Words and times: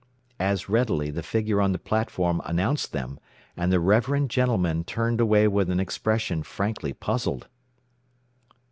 As 0.39 0.67
readily 0.67 1.11
the 1.11 1.21
figure 1.21 1.61
on 1.61 1.73
the 1.73 1.77
platform 1.77 2.41
announced 2.43 2.91
them, 2.91 3.19
and 3.55 3.71
the 3.71 3.79
reverend 3.79 4.31
gentleman 4.31 4.83
turned 4.83 5.21
away 5.21 5.47
with 5.47 5.69
an 5.69 5.79
expression 5.79 6.41
frankly 6.41 6.91
puzzled. 6.91 7.47